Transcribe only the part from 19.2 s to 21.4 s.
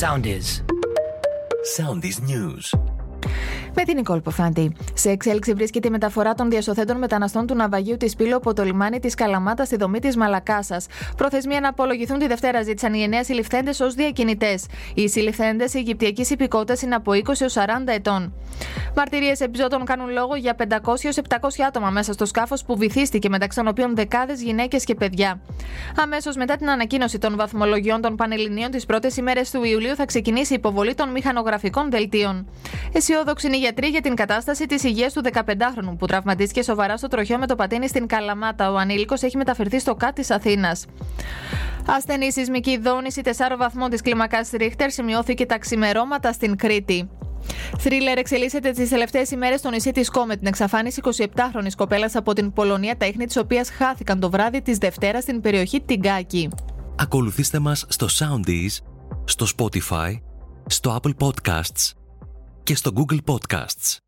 επιζώτων κάνουν λόγο για 500 έως 700